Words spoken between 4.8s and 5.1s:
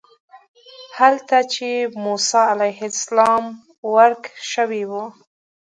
و.